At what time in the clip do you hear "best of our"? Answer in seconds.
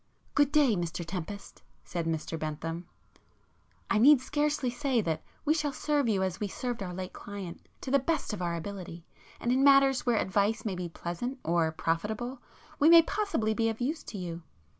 7.99-8.55